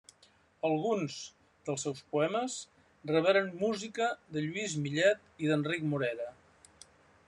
Alguns 0.69 1.17
dels 1.67 1.85
seus 1.87 2.01
poemes 2.15 2.57
reberen 3.13 3.53
música 3.63 4.09
de 4.35 4.47
Lluís 4.47 4.77
Millet 4.87 5.25
i 5.45 5.53
d'Enric 5.53 5.91
Morera. 5.93 6.33